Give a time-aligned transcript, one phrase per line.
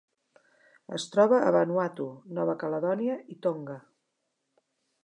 [0.99, 2.09] Es troba a Vanuatu,
[2.39, 3.79] Nova Caledònia i Tonga.